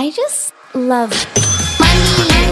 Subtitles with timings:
[0.00, 1.12] I just love
[1.78, 2.50] money.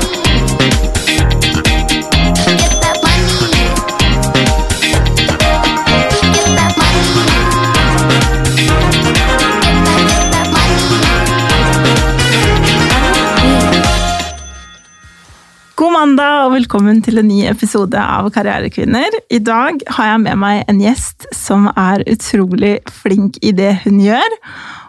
[15.99, 19.17] Mandag og velkommen til en ny episode av Karrierekvinner.
[19.35, 23.99] I dag har jeg med meg en gjest som er utrolig flink i det hun
[24.05, 24.37] gjør,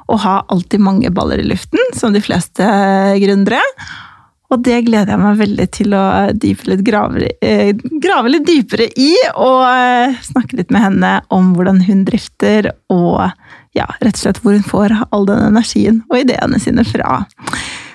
[0.09, 2.65] og har alltid mange baller i luften, som de fleste
[3.21, 3.61] gründere.
[4.49, 7.69] Og det gleder jeg meg veldig til å litt grave, eh,
[8.01, 13.29] grave litt dypere i, og eh, snakke litt med henne om hvordan hun drifter, og
[13.77, 17.21] ja, rett og slett hvor hun får all den energien og ideene sine fra.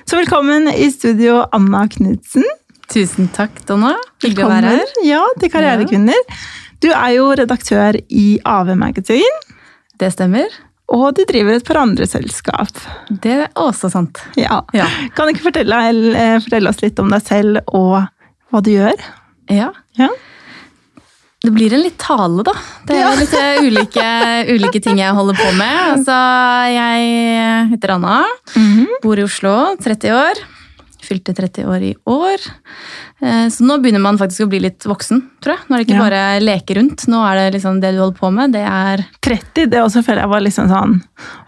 [0.07, 2.45] Så velkommen i studio, Anna Knutsen.
[2.93, 3.95] Tusen takk, Donna.
[4.23, 4.93] Hyggelig å være her.
[5.03, 6.37] Ja, til Karrierekvinner.
[6.83, 9.43] Du er jo redaktør i AV Magazine,
[9.99, 10.51] Det stemmer.
[10.93, 12.69] Og du driver et par andre selskap.
[13.09, 14.21] Det er også sant.
[14.37, 14.61] Ja.
[14.75, 14.85] Ja.
[15.15, 15.79] Kan du ikke fortelle,
[16.13, 18.03] eh, fortelle oss litt om deg selv og
[18.51, 18.95] hva du gjør?
[19.49, 19.71] ja.
[19.97, 20.09] Ja.
[21.45, 22.53] Det blir en litt tale, da.
[22.89, 24.05] Det er litt eh, ulike,
[24.55, 25.81] ulike ting jeg holder på med.
[25.91, 26.15] Altså,
[26.73, 28.15] jeg heter Anna,
[29.03, 30.41] bor i Oslo, 30 år.
[31.05, 32.41] Fylte 30 år i år.
[33.21, 35.65] Eh, Så nå begynner man faktisk å bli litt voksen, tror jeg.
[35.69, 36.05] Nå er det ikke Ja.
[36.05, 37.05] bare leke rundt.
[37.11, 40.21] Nå er det liksom det du holder på med, det er 30, det også føler
[40.25, 40.95] jeg var liksom sånn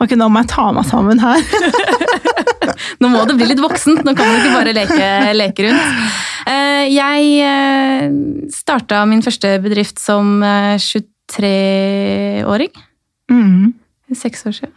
[0.01, 1.41] Ok, nå må jeg ta meg sammen her.
[3.01, 6.13] Nå må det bli litt voksent, nå kan du ikke bare leke, leke rundt.
[6.45, 12.69] Eh, Jeg starta min første bedrift som eh, 23-åring.
[13.31, 13.73] Mm.
[14.15, 14.73] Seks år siden.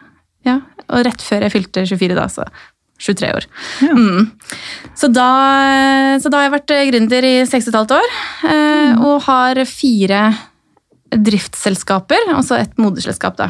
[0.46, 0.56] Ja,
[0.88, 2.46] og rett før jeg fylte 24 da, så
[3.00, 3.46] 23 år.
[3.82, 3.94] Ja.
[3.96, 4.30] Mm.
[4.94, 5.28] Så, da,
[6.20, 8.10] så da har jeg vært gründer i 6,5 år,
[8.50, 10.22] eh, og har fire
[11.10, 13.48] driftsselskaper, altså et moderselskap da.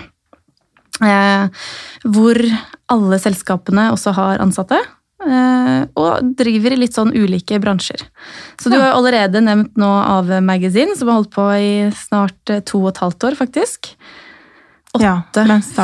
[1.01, 1.67] Eh,
[2.09, 2.39] hvor
[2.93, 4.79] alle selskapene også har ansatte,
[5.27, 8.03] eh, og driver i litt sånn ulike bransjer.
[8.61, 8.87] Så du Ja.
[8.91, 12.89] har allerede nevnt nå AV Magazine, som har holdt på i snart eh, to og
[12.95, 13.95] et halvt år, faktisk.
[14.95, 15.23] Åtte Ja,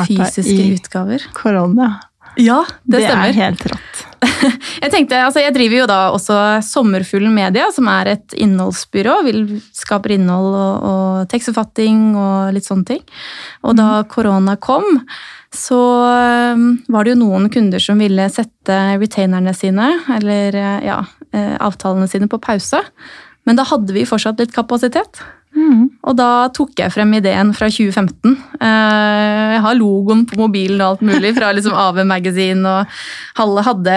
[0.03, 1.21] fysiske i- utgaver.
[1.33, 1.99] Korona.
[2.37, 3.29] Ja, det, Det, stemmer.
[3.29, 4.03] er helt rått.
[4.83, 9.15] Jeg tenkte, altså jeg driver jo da også Sommerfuglen Media, som er et innholdsbyrå.
[9.27, 13.03] Vi skaper innhold og, og tekstforfatting og litt sånne ting.
[13.61, 14.87] Og da korona kom,
[15.53, 15.79] så
[16.89, 20.99] var det jo noen kunder som ville sette retainerne sine, eller ja,
[21.31, 22.81] øh, avtalene sine på pause.
[23.47, 25.21] Men da hadde vi fortsatt litt kapasitet.
[25.57, 25.87] Mm.
[26.05, 28.35] Og da tok jeg frem ideen fra 2015.
[28.61, 32.99] Eh, Jeg har logoen på mobilen og alt mulig fra liksom AV Magazine, og
[33.39, 33.95] Halle hadde,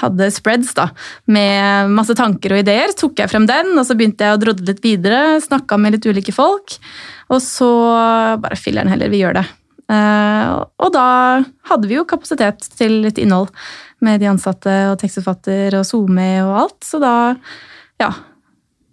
[0.00, 0.88] hadde spreads da,
[1.30, 2.90] med masse tanker og ideer.
[2.90, 5.94] Så tok jeg frem den, og så begynte jeg å drodle litt videre, snakka med
[5.96, 6.74] litt ulike folk.
[7.30, 7.70] Og så
[8.42, 9.46] bare filler'n heller, vi gjør det.
[9.92, 10.50] Eh,
[10.82, 11.06] Og da
[11.70, 13.54] hadde vi jo kapasitet til litt innhold
[14.02, 16.80] med de ansatte og tekstforfatter og SoMe og alt.
[16.82, 17.14] Så da,
[18.02, 18.10] ja,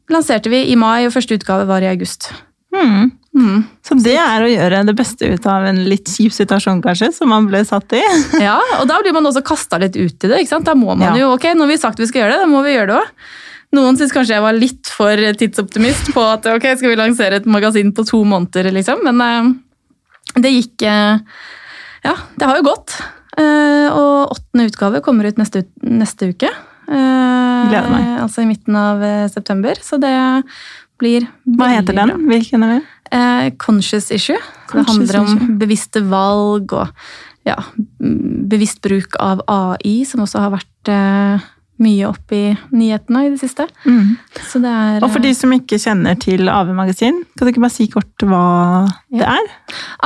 [0.09, 2.31] lanserte vi i mai, og første utgave var i august.
[2.75, 3.11] Mm.
[3.39, 3.59] Mm.
[3.85, 7.29] Så det er å gjøre det beste ut av en litt kjip situasjon, kanskje, som
[7.33, 8.01] man ble satt i.
[8.45, 10.41] Ja, og da blir man også kasta litt ut i det.
[10.41, 10.65] ikke sant?
[10.69, 11.13] Da må man Ja.
[11.23, 12.97] jo, ok, når vi har sagt vi skal gjøre det, da må vi gjøre det
[13.03, 13.29] òg.
[13.77, 17.45] Noen syns kanskje jeg var litt for tidsoptimist på at ok, skal vi lansere et
[17.45, 19.03] magasin på to måneder, liksom.
[19.05, 19.51] Men eh,
[20.41, 21.21] det gikk eh,
[22.07, 22.95] Ja, det har jo gått.
[23.37, 26.49] Eh, og åttende utgave kommer ut neste, neste uke.
[26.89, 28.05] Eh, Gleder meg.
[28.25, 29.79] Altså i midten av eh, september.
[29.85, 30.13] Så det
[30.99, 31.27] blir
[31.57, 32.15] Hva heter den?
[32.27, 32.81] Hvilken er det?
[33.15, 34.37] Eh, conscious issue.
[34.69, 35.57] Conscious det handler om issue.
[35.61, 36.89] bevisste valg og
[37.47, 37.55] ja,
[37.99, 41.47] bevisst bruk av AI, som også har vært eh,
[41.79, 42.43] mye opp i
[42.75, 43.65] nyhetene i det siste.
[43.85, 44.17] Mm.
[44.49, 47.63] Så det er Og for de som ikke kjenner til AV Magasin, kan du ikke
[47.63, 48.43] bare si kort hva
[49.15, 49.51] det er?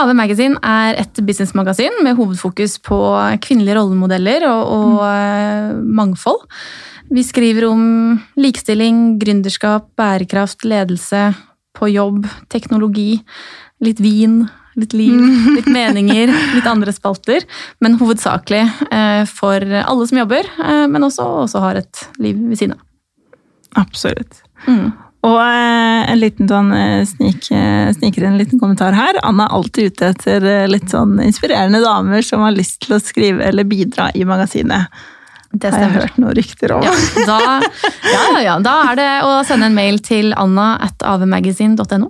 [0.02, 3.00] AV Magasin er et businessmagasin med hovedfokus på
[3.44, 5.86] kvinnelige rollemodeller og, og mm.
[6.02, 6.46] mangfold.
[7.14, 7.84] Vi skriver om
[8.40, 11.32] likestilling, gründerskap, bærekraft, ledelse
[11.74, 13.18] på jobb, teknologi,
[13.84, 14.44] litt vin,
[14.80, 15.20] litt liv,
[15.56, 17.46] litt meninger, litt andre spalter.
[17.84, 22.60] Men hovedsakelig eh, for alle som jobber, eh, men også, også har et liv ved
[22.60, 22.84] siden av.
[23.84, 24.44] Absolutt.
[24.68, 24.92] Mm.
[25.24, 26.74] Og eh, en liten sånn
[27.08, 27.48] snik,
[27.98, 29.18] sniker en liten kommentar her.
[29.24, 33.46] Anna er alltid ute etter litt sånn inspirerende damer som har lyst til å skrive
[33.48, 34.92] eller bidra i magasinet.
[35.54, 36.82] Det Har jeg hørt noen rykter om.
[36.82, 36.94] Ja,
[37.30, 37.40] da,
[38.10, 42.10] ja, ja, da er det å sende en mail til anna at avmagazine.no.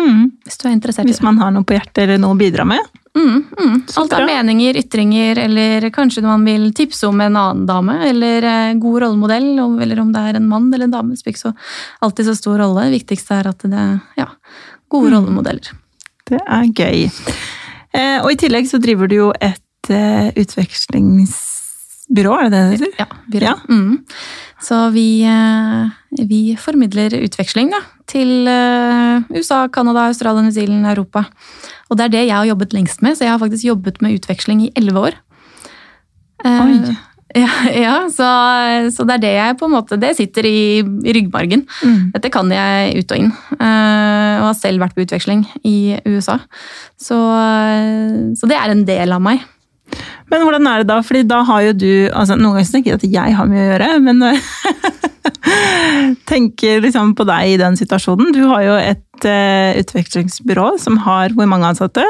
[0.00, 0.30] Mm.
[0.46, 2.80] Hvis du er interessert Hvis man har noe på hjertet eller noe å bidra med.
[3.18, 3.76] Mm, mm.
[4.00, 8.74] Alt av meninger, ytringer, eller kanskje man vil tipse om en annen dame, eller eh,
[8.80, 9.48] god rollemodell,
[9.82, 11.14] eller om det er en mann eller en dame.
[11.16, 11.54] Det spiller ikke
[12.06, 12.86] alltid så stor rolle.
[12.86, 14.28] Det viktigste er at det er ja,
[14.88, 15.16] gode Mm.
[15.18, 15.72] rollemodeller.
[16.30, 17.10] Det er gøy.
[17.92, 21.34] Eh, og i tillegg så driver du jo et eh, utvekslings...
[22.10, 22.94] er det det det heter?
[22.98, 23.50] Ja, byrå.
[23.50, 23.56] Ja.
[23.68, 23.98] Mm.
[24.62, 25.90] Så vi, eh,
[26.28, 27.80] vi formidler utveksling da,
[28.10, 31.24] til eh, USA, Canada, Australia, New Zealand, Europa.
[31.90, 34.18] Og det er det jeg har jobbet lengst med, så jeg har faktisk jobbet med
[34.18, 35.22] utveksling i elleve år.
[36.44, 36.96] Eh, Oi.
[37.30, 38.26] Ja, ja så,
[38.90, 41.60] så det er det jeg på en måte Det sitter i, i ryggmargen.
[41.86, 42.08] Mm.
[42.16, 43.30] Dette kan jeg ut og inn.
[43.54, 46.40] eh, og har selv vært på utveksling i USA.
[46.98, 47.20] Så,
[48.34, 49.46] så det er en del av meg.
[50.30, 51.00] Men hvordan er det da?
[51.02, 53.70] Fordi da har jo du altså Noen ganger tenker jeg at jeg har mye å
[53.72, 54.22] gjøre, men
[56.30, 58.30] tenker liksom på deg i den situasjonen.
[58.36, 62.06] Du har jo et uh, utvekslingsbyrå som har hvor mange ansatte?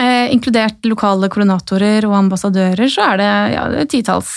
[0.00, 4.30] Eh, inkludert lokale koordinatorer og ambassadører, så er det, ja, titalls.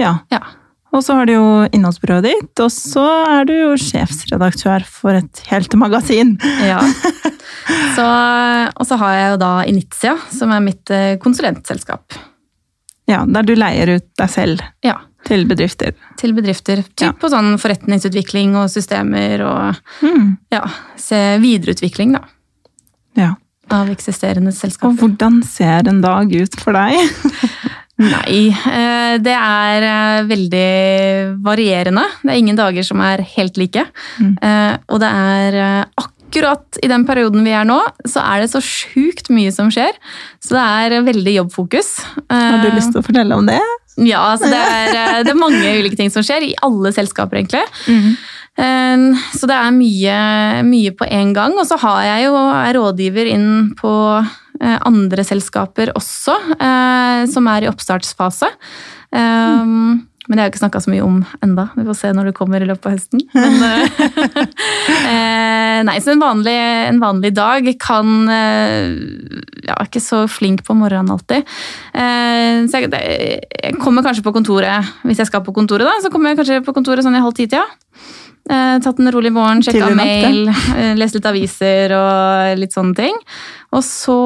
[0.00, 0.18] Ja.
[0.32, 0.42] Ja.
[0.92, 3.04] Og så har du jo innholdsbyrået ditt, og så
[3.38, 6.36] er du jo sjefsredaktør for et helt magasin.
[6.66, 6.80] Ja.
[7.94, 8.04] Så,
[8.80, 12.14] og så har jeg jo da Initia, som er mitt eh, konsulentselskap.
[13.10, 14.96] Ja, Der du leier ut deg selv Ja,
[15.26, 15.92] til bedrifter.
[16.18, 16.82] til bedrifter.
[16.94, 17.12] Typ Ja.
[17.12, 20.38] på sånn forretningsutvikling og systemer og Mm.
[20.52, 20.62] ja,
[20.96, 22.22] se videreutvikling da,
[23.16, 23.34] Ja.
[23.70, 24.50] av eksisterende
[24.82, 26.94] Og hvordan ser en dag ut for deg?
[28.00, 30.68] Nei, eh, det er eh, veldig
[31.44, 32.06] varierende.
[32.22, 33.84] Det er ingen dager som er helt like.
[34.16, 34.32] Mm.
[34.40, 35.58] Eh, Og det er
[36.00, 37.76] akkurat i den perioden vi er nå,
[38.08, 39.92] så er det så sjukt mye som skjer.
[40.40, 41.92] Så det er veldig jobbfokus.
[42.30, 43.60] Har du lyst til å fortelle om det?
[44.00, 47.66] Ja, altså det er, det er mange ulike ting som skjer i alle selskaper, egentlig.
[47.90, 48.14] Mm.
[49.34, 50.14] Så det er mye,
[50.68, 51.58] mye på en gang.
[51.58, 53.92] Og så har jeg jo er rådgiver inn på
[54.60, 58.50] andre selskaper også, eh, som er i oppstartsfase.
[59.12, 59.66] Eh,
[60.30, 61.64] Men det har jeg ikke snakka så mye om enda.
[61.74, 63.22] Vi får se når det kommer i løpet av høsten.
[63.34, 63.80] Men, eh,
[65.10, 66.54] eh, nei, så en vanlig,
[66.90, 68.92] en vanlig dag kan eh,
[69.64, 71.48] jeg er ikke så flink på morgenen alltid.
[71.94, 75.96] Eh, Så jeg, jeg kommer kanskje på kontoret hvis jeg skal på kontoret, da.
[76.04, 77.64] Så kommer jeg kanskje på kontoret sånn i halv ti-tida.
[78.48, 83.18] Eh, tatt en rolig våren, sjekka mail, eh, lest litt aviser og litt sånne ting.
[83.76, 84.18] Og så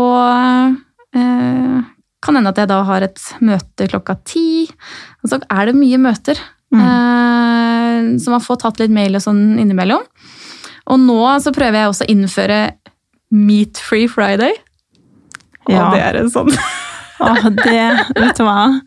[1.16, 1.80] eh,
[2.24, 4.64] kan hende at jeg da har et møte klokka ti.
[5.22, 6.40] Og så er det mye møter.
[6.74, 6.84] Mm.
[6.84, 10.06] Eh, så man får tatt litt mail og sånn innimellom.
[10.92, 12.60] Og nå så prøver jeg også å innføre
[13.34, 14.56] Meat Free Friday.
[15.68, 15.90] Ja.
[15.94, 16.52] Det er en sånn
[17.22, 17.82] Åh, det,
[18.18, 18.80] vet du hva?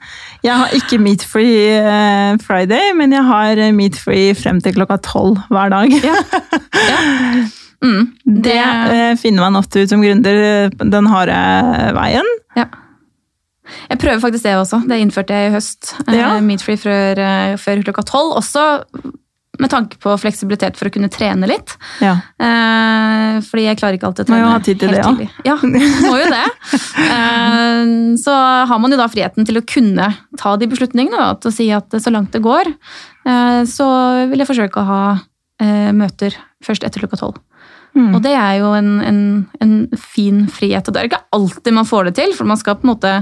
[0.44, 4.97] Jeg har ikke meat free eh, Friday, men jeg har meat free frem til klokka
[5.06, 5.94] tolv hver dag.
[6.03, 6.18] Ja.
[6.89, 7.00] ja.
[7.83, 11.38] Mm, Det det, eh, finner man ofte ut som gründer den harde
[11.97, 12.35] veien.
[12.57, 12.65] ja.
[13.91, 14.77] Jeg prøver faktisk det også.
[14.88, 15.89] Det innførte jeg i høst.
[16.07, 16.30] Eh, Ja.
[16.39, 17.19] Meat Free før,
[17.59, 18.31] før klokka tolv.
[18.39, 18.62] Også
[19.59, 21.75] med tanke på fleksibilitet for å kunne trene litt.
[22.04, 22.15] Ja.
[22.42, 25.12] Eh, fordi jeg klarer ikke alltid å trene Må jo ha tid til det, ja.
[25.12, 25.30] tidlig.
[25.48, 25.56] Ja,
[26.09, 26.45] må jo det.
[27.07, 28.36] Eh, så
[28.69, 31.18] har man jo da friheten til å kunne ta de beslutningene.
[31.18, 32.71] Da, til å si at så langt det går,
[33.27, 33.89] eh, så
[34.31, 35.04] vil jeg forsøke å ha
[35.63, 37.42] eh, møter først etter klokka tolv.
[37.98, 38.12] Mm.
[38.13, 39.21] Og det er jo en, en,
[39.63, 40.86] en fin frihet.
[40.86, 43.13] Og det er ikke alltid man får det til, for man skal på en måte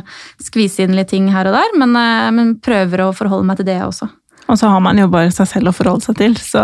[0.43, 3.69] skvise inn litt ting her og der, men, eh, men prøver å forholde meg til
[3.69, 4.09] det også.
[4.45, 6.61] Og så har man jo bare seg selv å forholde seg til, så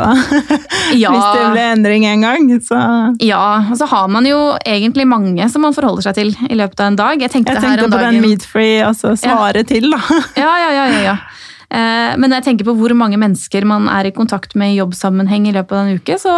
[1.01, 1.09] Ja.
[1.13, 2.77] hvis det ble endring en gang, så
[3.23, 3.41] Ja,
[3.71, 4.37] og så har man jo
[4.67, 7.21] egentlig mange som man forholder seg til i løpet av en dag.
[7.25, 8.19] Jeg tenkte, Jeg tenkte på dagen...
[8.19, 10.01] den meat free, altså svare til, da.
[10.43, 11.15] Ja, ja, ja, ja, ja.
[11.71, 14.79] Eh, Men når jeg tenker på hvor mange mennesker man er i kontakt med i
[14.81, 16.37] jobbsammenheng i løpet av en uke, så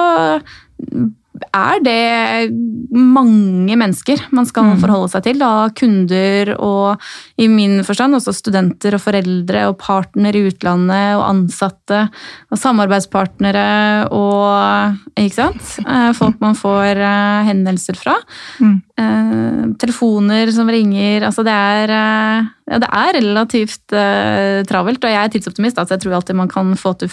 [1.53, 2.51] er det
[2.93, 4.79] mange mennesker man skal Mm.
[4.79, 5.39] forholde seg til.
[5.39, 5.69] Da.
[5.75, 7.01] Kunder og
[7.37, 12.09] i min forstand også studenter og foreldre og partner i utlandet og ansatte
[12.51, 15.79] og samarbeidspartnere og Ikke sant?
[15.87, 18.15] Eh, Folk man får hendelser henvendelser fra.
[18.59, 18.81] Mm.
[18.97, 21.23] Eh, telefoner som ringer.
[21.27, 25.93] Altså det er, eh, ja, det er relativt eh, travelt, og jeg er tidsoptimist, altså
[25.93, 27.09] så jeg tror alltid man kan få til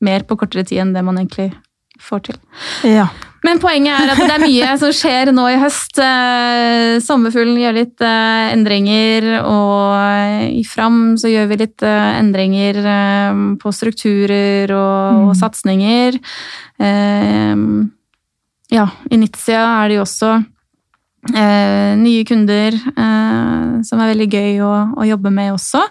[0.00, 1.52] mer på kortere tid enn det man egentlig
[2.00, 2.36] får til.
[2.84, 3.08] Ja.
[3.44, 5.98] Men poenget er at det er mye som skjer nå i høst.
[6.00, 12.80] Eh, Sommerfuglen gjør litt eh, endringer, og i Fram så gjør vi litt eh, endringer
[13.60, 16.16] på strukturer og, og satsinger.
[16.80, 17.54] Eh,
[18.72, 20.32] ja, i Nitzia er det jo også
[21.36, 25.84] eh, nye kunder eh, som er veldig gøy å, å jobbe med også.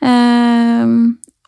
[0.00, 0.96] Eh,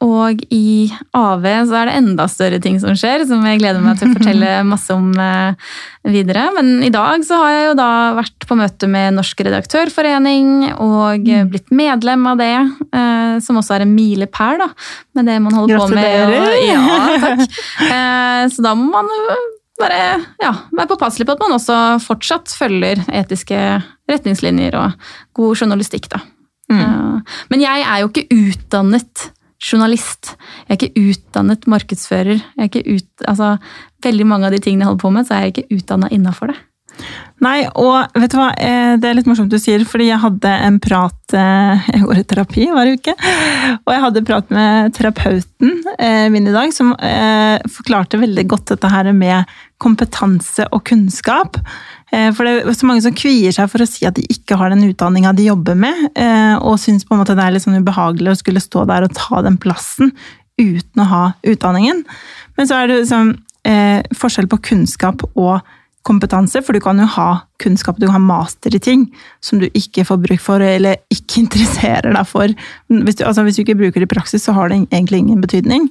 [0.01, 3.99] og i AV så er det enda større ting som skjer, som jeg gleder meg
[4.01, 5.73] til å fortelle masse om eh,
[6.09, 6.47] videre.
[6.57, 11.29] Men i dag så har jeg jo da vært på møte med Norsk redaktørforening og
[11.29, 12.55] eh, blitt medlem av det,
[12.97, 14.71] eh, som også er en milepæl da,
[15.19, 16.09] med det man holder på med.
[16.09, 16.57] Gratulerer!
[16.71, 17.59] Ja, takk.
[17.91, 19.11] Eh, så da må man
[19.81, 20.01] bare
[20.41, 23.59] ja, være påpasselig på at man også fortsatt følger etiske
[24.09, 26.23] retningslinjer og god journalistikk, da.
[26.71, 27.21] Mm.
[27.51, 29.25] Men jeg er jo ikke utdannet
[29.61, 30.35] journalist.
[30.69, 32.41] Jeg er ikke utdannet markedsfører.
[32.41, 33.57] Jeg er ikke ut, altså,
[34.05, 36.53] veldig mange av de tingene jeg holder på med, så er jeg ikke utdanna innafor
[36.53, 36.59] det.
[37.41, 40.51] Nei, og vet du hva, eh, det er litt morsomt du sier, fordi jeg hadde
[40.67, 43.15] en prat eh, Jeg går i terapi hver uke.
[43.81, 46.93] Og jeg hadde prat med terapeuten eh, min i dag, som
[47.71, 49.49] forklarte veldig godt dette her med
[49.81, 51.57] kompetanse og kunnskap.
[52.11, 54.73] For det er så mange som kvier seg for å si at de ikke har
[54.75, 56.11] den utdanninga de jobber med,
[56.59, 59.15] og syns på en måte det er litt sånn ubehagelig å skulle stå der og
[59.17, 60.11] ta den plassen
[60.61, 62.03] uten å ha utdanningen.
[62.59, 63.33] Men så er det liksom
[64.21, 65.63] forskjell på kunnskap og
[66.07, 67.29] kompetanse, for du kan jo ha
[67.61, 69.05] kunnskap, du kan ha master i ting
[69.45, 72.57] som du ikke får bruk for, eller ikke interesserer deg for.
[72.89, 75.45] Hvis du, altså, hvis du ikke bruker det i praksis, så har det egentlig ingen
[75.45, 75.91] betydning.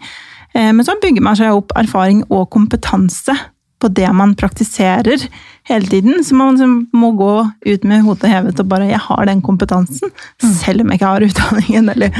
[0.55, 3.37] Eh, Men så bygger man seg opp erfaring og kompetanse
[3.79, 5.21] på det man praktiserer
[5.69, 6.23] hele tiden.
[6.23, 7.35] Så man liksom må gå
[7.65, 10.11] ut med hodet hevet og bare 'jeg har den kompetansen',
[10.41, 12.11] selv om jeg ikke har utdanningen, eller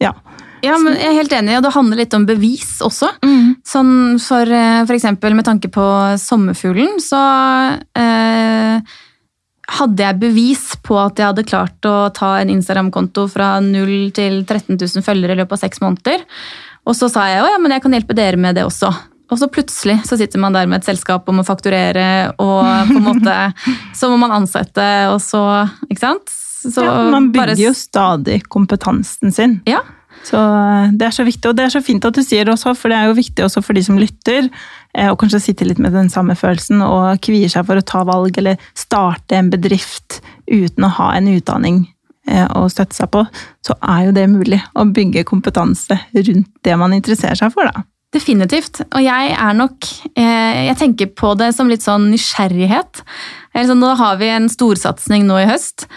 [0.00, 0.12] ja.
[0.66, 3.08] Ja, men jeg er helt enig, og det handler litt om bevis også.
[3.66, 3.92] Sånn
[4.22, 5.86] for, eh, for eksempel med tanke på
[6.22, 7.20] sommerfuglen, så
[7.96, 8.80] eh,
[9.76, 14.42] hadde jeg bevis på at jeg hadde klart å ta en Instagram-konto fra 0 til
[14.44, 16.22] 13 000 følgere i løpet av seks måneder.
[16.86, 18.92] Og så sa jeg ja, men jeg kan hjelpe dere med det også.
[19.26, 23.00] Og så plutselig så sitter man der med et selskap og må fakturere, og på
[23.00, 23.34] en måte
[23.98, 25.42] så må man ansette, og så
[25.90, 26.30] Ikke sant?
[26.66, 29.60] Så ja man bare- bygger jo stadig kompetansen sin.
[29.66, 29.82] Ja,
[30.26, 32.54] Så eh, det er så viktig, og det er så fint at du sier det
[32.56, 34.48] også, for det er jo viktig også for de som lytter,
[34.96, 38.02] eh, og kanskje sitter litt med den samme følelsen og kvier seg for å ta
[38.08, 41.84] valg eller starte en bedrift uten å ha en utdanning
[42.30, 43.26] eh, å støtte seg på,
[43.66, 47.86] så er jo det mulig å bygge kompetanse rundt det man interesserer seg for, da.
[48.14, 48.80] Definitivt.
[48.94, 53.02] Og jeg er nok eh, Jeg tenker på det som litt sånn nysgjerrighet.
[53.56, 55.88] Sånn, nå har vi en storsatsing nå i høst,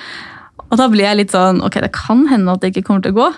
[0.69, 3.15] og da blir jeg litt sånn Ok, det kan hende at det ikke kommer til
[3.15, 3.29] å gå.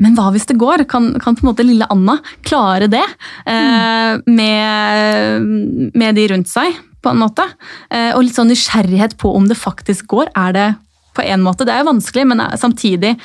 [0.00, 0.86] Men hva hvis det går?
[0.90, 2.16] Kan, kan på en måte lille Anna
[2.46, 3.04] klare det?
[3.44, 5.50] Eh, med,
[5.94, 7.44] med de rundt seg, på en måte.
[7.92, 10.32] Eh, og litt sånn nysgjerrighet på om det faktisk går.
[10.38, 10.68] Er det
[11.16, 13.16] på en måte Det er jo vanskelig, men samtidig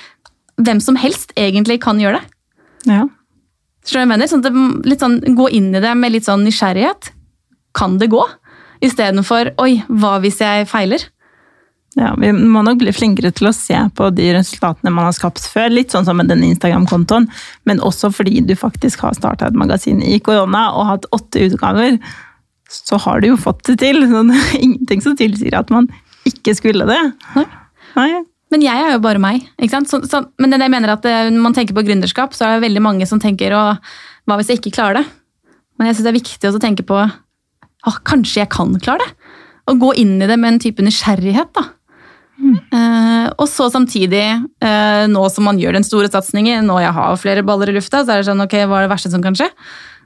[0.56, 2.36] Hvem som helst egentlig kan gjøre det.
[2.88, 3.02] Ja.
[3.84, 4.30] Skjønner jeg mener?
[4.32, 4.52] Sånn det,
[4.88, 7.12] litt sånn, gå inn i det med litt sånn nysgjerrighet.
[7.76, 8.22] Kan det gå?
[8.86, 11.04] Istedenfor oi, hva hvis jeg feiler?
[11.96, 15.46] Ja, Vi må nok bli flinkere til å se på de resultatene man har skapt
[15.48, 15.70] før.
[15.72, 17.30] Litt sånn som med den Instagram-kontoen,
[17.64, 22.00] men også fordi du faktisk har starta et magasin i korona og hatt åtte utgaver,
[22.72, 24.04] så har du jo fått det til.
[24.12, 24.34] Sånn,
[24.66, 25.88] ingenting som tilsier at man
[26.28, 27.02] ikke skulle det.
[27.38, 27.46] Nei.
[27.96, 28.10] Nei.
[28.52, 29.46] Men jeg er jo bare meg.
[29.56, 29.90] ikke sant?
[29.90, 32.58] Så, så, men det jeg mener at eh, når man tenker på gründerskap, så er
[32.58, 33.64] det veldig mange som tenker å,
[34.28, 35.06] hva hvis jeg ikke klarer det?
[35.76, 39.32] Men jeg syns det er viktig å tenke på å, kanskje jeg kan klare det?
[39.72, 41.56] Og gå inn i det med en type nysgjerrighet.
[41.58, 41.66] da.
[42.36, 44.26] Eh, og så samtidig,
[44.64, 48.04] uh, nå som man gjør den store satsingen, nå jeg har flere baller i lufta,
[48.04, 49.48] så er det sånn, ok, hva er det verste som kan skje?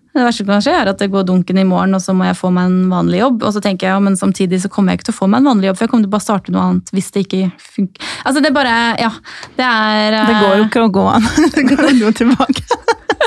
[0.09, 2.25] Det verste som kan skje er at det går dunken i morgen, og så må
[2.25, 3.43] jeg få meg en vanlig jobb.
[3.45, 5.43] Og så tenker jeg, ja, men samtidig så kommer jeg ikke til å få meg
[5.43, 7.49] en vanlig jobb, for jeg kommer til å bare starte noe annet hvis det ikke
[7.75, 8.13] funker.
[8.23, 9.11] Altså det er bare, ja,
[9.59, 10.17] det er...
[10.17, 10.31] uh...
[10.31, 11.29] Det går jo ikke å gå an.
[11.55, 12.65] Det går jo tilbake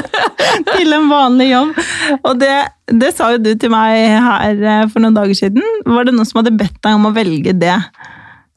[0.75, 1.78] til en vanlig jobb.
[2.18, 2.56] Og det,
[3.02, 5.62] det sa jo du til meg her eh, for noen dager siden.
[5.87, 7.78] Var det noen som hadde bedt deg om å velge det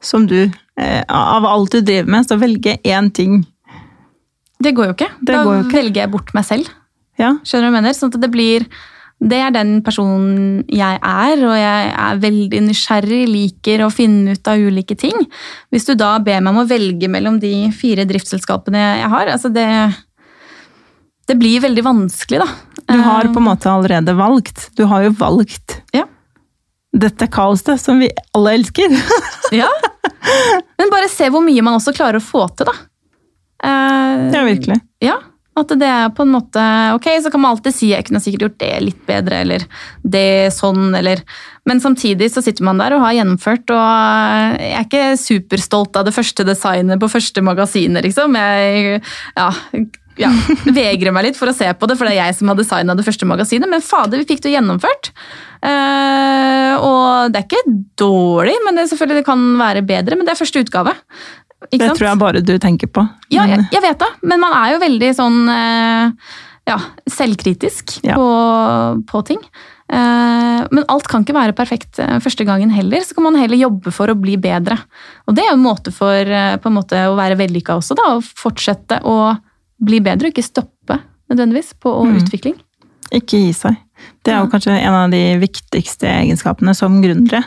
[0.02, 3.40] som du eh, Av alt du driver med, så velge én ting.
[4.62, 5.12] Det går jo ikke.
[5.20, 5.76] Det da jo ikke.
[5.78, 6.68] velger jeg bort meg selv.
[7.20, 7.34] Ja.
[7.44, 7.96] Skjønner du hva jeg mener?
[7.96, 8.68] Sånn at det blir
[9.16, 14.50] det er den personen jeg er, og jeg er veldig nysgjerrig, liker å finne ut
[14.52, 15.16] av ulike ting.
[15.72, 19.52] Hvis du da ber meg om å velge mellom de fire driftsselskapene jeg har, altså
[19.52, 19.68] det
[21.26, 22.46] Det blir veldig vanskelig, da.
[22.86, 24.68] Du har på en måte allerede valgt.
[24.76, 26.04] Du har jo valgt Ja.
[26.94, 28.92] Dette kaoset som vi alle elsker.
[29.54, 29.68] Ja.
[30.76, 32.72] Men bare se hvor mye man også klarer å få til, da.
[33.62, 34.80] Eh, Ja, virkelig.
[35.04, 35.14] Ja,
[35.56, 36.62] at det er på en måte
[36.96, 39.64] Ok, så kan man alltid si jeg kunne sikkert gjort det litt bedre, eller
[40.02, 41.22] det sånn, eller
[41.68, 46.08] Men samtidig så sitter man der og har gjennomført, og jeg er ikke superstolt av
[46.10, 48.36] det første designet på første magasinet, liksom.
[48.36, 49.00] Jeg
[49.38, 49.48] ja,
[50.20, 50.30] ja,
[50.76, 52.96] vegrer meg litt for å se på det, for det er jeg som har designa
[52.98, 55.12] det første magasinet, men fader, vi fikk det gjennomført.
[55.64, 60.34] Uh, og det er ikke dårlig, men det, selvfølgelig det kan være bedre, men det
[60.34, 60.94] er første utgave.
[61.70, 61.98] Ikke Det sant?
[61.98, 63.02] tror jeg bare du tenker på.
[63.32, 66.34] Ja, jeg, jeg vet det, men man er jo veldig sånn uh,
[66.68, 66.76] ja,
[67.10, 68.18] selvkritisk Ja.
[68.18, 68.28] på,
[69.08, 69.40] på ting.
[69.86, 73.92] Eh, men alt kan ikke være perfekt første gangen heller, så kan man heller jobbe
[73.94, 74.74] for å bli bedre.
[75.30, 78.08] Og det er jo en måte for på en måte å være vellykka også, da,
[78.16, 79.14] å fortsette å
[79.82, 82.16] bli bedre, og ikke stoppe nødvendigvis på Mm.
[82.22, 82.54] utvikling.
[83.12, 83.76] Ikke gi seg.
[84.24, 87.44] Det er jo kanskje en av de viktigste egenskapene som gründere.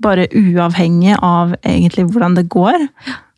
[0.00, 2.88] Bare uavhengig av egentlig hvordan det går.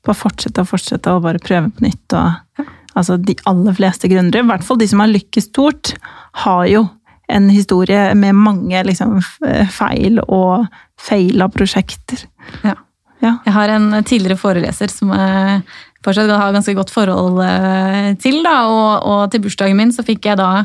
[0.04, 2.12] bare fortsette og fortsette og bare prøve på nytt.
[2.14, 2.64] Og,
[2.96, 5.94] altså, de aller fleste gründere, i hvert fall de som har lykkes stort,
[6.32, 6.88] har jo
[7.28, 9.20] en historie med mange liksom,
[9.68, 10.66] feil og
[10.96, 12.24] feila prosjekter.
[12.64, 12.74] Ja.
[13.20, 13.38] Ja.
[13.44, 15.62] Jeg har en tidligere foreleser som jeg
[16.08, 18.40] fortsatt har ganske godt forhold eh, til.
[18.46, 20.64] Da, og, og til bursdagen min så fikk jeg da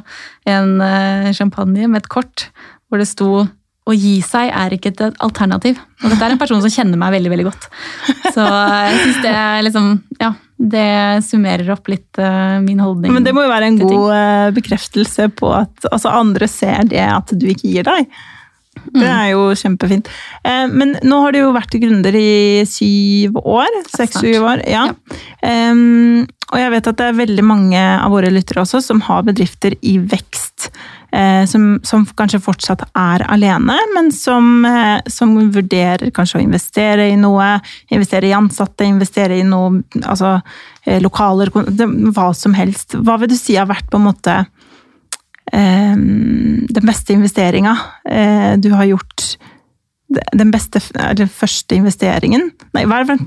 [0.50, 2.48] en eh, champagne med et kort
[2.88, 3.44] hvor det sto
[3.84, 5.80] å gi seg er ikke et alternativ.
[6.04, 7.68] Og dette er en person som kjenner meg veldig veldig godt.
[8.32, 9.36] Så jeg synes det
[9.68, 9.90] liksom,
[10.22, 13.12] ja, det summerer opp litt eh, min holdning.
[13.16, 17.04] Men det må jo være en god eh, bekreftelse på at altså, andre ser det
[17.04, 18.08] at du ikke gir deg.
[18.94, 20.08] Det er jo kjempefint.
[20.44, 23.70] Eh, Men nå har du jo vært gründer i syv år.
[23.94, 24.64] Seks-syv år.
[24.70, 24.88] Ja.
[25.46, 29.24] Em, og jeg vet at det er veldig mange av våre lyttere også som har
[29.26, 30.70] bedrifter i vekst.
[31.14, 37.10] eh, Som, som kanskje fortsatt er alene, men som, eh, som vurderer kanskje å investere
[37.12, 37.60] i noe.
[37.94, 40.42] Investere i ansatte, investere i noe altså,
[41.02, 42.98] lokaler, hva som helst.
[43.00, 44.46] Hva vil du si har vært på en måte
[45.54, 47.76] den beste investeringa
[48.10, 49.26] eh, du har gjort?
[50.34, 52.52] Den beste, eller første investeringen?
[52.76, 53.18] Nei, hva, er,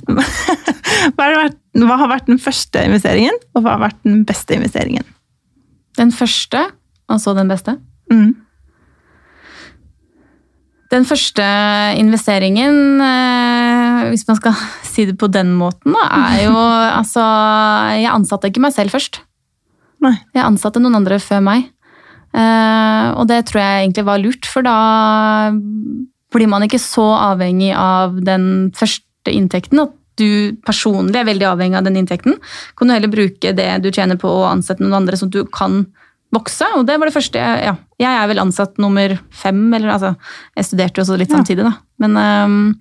[1.17, 5.07] hva, vært, hva har vært den første investeringen, og hva har vært den beste investeringen?
[5.99, 6.67] Den første,
[7.11, 7.79] altså den beste.
[8.13, 8.35] Mm.
[10.93, 11.47] Den første
[11.99, 14.55] investeringen, eh, hvis man skal
[14.93, 16.55] si det på den måten, er jo
[17.01, 17.25] altså
[17.99, 19.23] Jeg ansatte ikke meg selv først.
[20.05, 20.15] Nei.
[20.37, 21.71] Jeg ansatte noen andre før meg.
[22.37, 24.77] Eh, og det tror jeg egentlig var lurt, for da
[26.35, 29.81] blir man ikke så avhengig av den første inntekten.
[29.87, 32.37] At du personlig er veldig avhengig av den inntekten.
[32.77, 35.45] Kan du heller bruke det du tjener på å ansette noen andre, sånn at du
[35.53, 35.83] kan
[36.35, 36.69] vokse.
[36.77, 40.17] Og det var det første jeg Ja, jeg er vel ansatt nummer fem, eller altså
[40.57, 41.39] Jeg studerte jo også litt Ja.
[41.39, 41.75] samtidig, da.
[42.03, 42.75] Men ehm,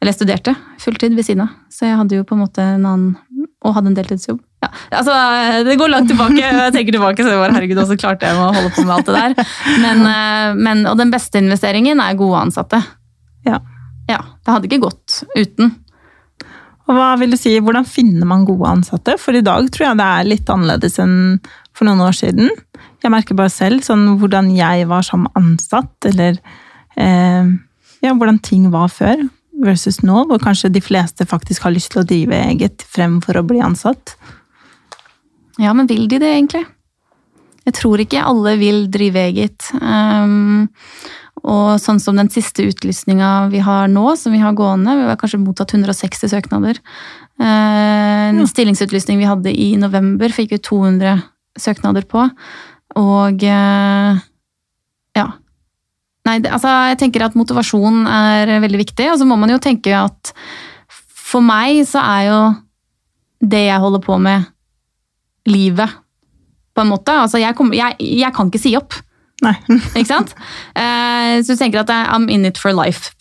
[0.00, 2.84] Eller jeg studerte fulltid ved siden av, så jeg hadde jo på en måte en
[2.84, 3.16] annen
[3.64, 4.40] Og hadde en deltidsjobb.
[4.60, 5.14] Ja, altså,
[5.64, 6.38] Det går langt tilbake.
[6.44, 9.20] Jeg tenker tilbake, så bare, herregud, også klarte jeg å holde på med alt det
[9.20, 9.52] der.
[9.80, 12.82] Men, eh, men, og den beste investeringen er gode ansatte.
[13.48, 13.62] Ja.
[14.10, 15.72] Ja, Det hadde ikke gått uten.
[16.90, 19.14] Og hva vil du si, Hvordan finner man gode ansatte?
[19.22, 21.18] For i dag tror jeg det er litt annerledes enn
[21.76, 22.50] for noen år siden.
[23.00, 26.40] Jeg merker bare selv sånn, hvordan jeg var som ansatt, eller
[26.98, 27.52] eh,
[28.02, 29.22] ja, hvordan ting var før
[29.60, 33.46] versus nå, hvor kanskje de fleste faktisk har lyst til å drive eget fremfor å
[33.46, 34.16] bli ansatt.
[35.60, 36.64] Ja, men vil de det egentlig?
[37.68, 39.66] Jeg tror ikke alle vil drive eget.
[39.76, 40.68] Um,
[41.44, 45.18] og sånn som den siste utlysninga vi har nå, som vi har gående, vi har
[45.20, 46.80] kanskje mottatt 160 søknader.
[47.40, 48.46] Eh, En Ja.
[48.46, 51.22] stillingsutlysning vi hadde i november, fikk vi 200
[51.58, 52.26] søknader på.
[52.96, 54.20] Og uh,
[55.16, 55.26] ja.
[56.26, 59.58] Nei, det, altså, jeg tenker at motivasjon er veldig viktig, og så må man jo
[59.58, 60.32] tenke at
[61.30, 62.40] for meg så er jo
[63.40, 64.44] det jeg holder på med,
[65.48, 65.94] livet,
[66.74, 67.14] på en måte.
[67.24, 68.96] Altså, jeg, kom, jeg, jeg kan ikke si opp.
[69.44, 69.54] Nei.
[69.96, 70.34] Ikke sant?
[70.76, 73.14] Uh, så du tenker at er, I'm in it for life.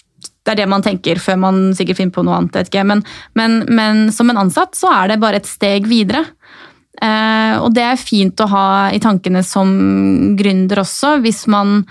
[0.44, 2.56] Det er det man tenker før man sikkert finner på noe annet.
[2.58, 2.84] vet ikke.
[2.88, 3.04] Men,
[3.38, 6.26] men, men som en ansatt så er det bare et steg videre.
[7.00, 9.70] Uh, og det er fint å ha i tankene som
[10.40, 11.84] gründer også, hvis man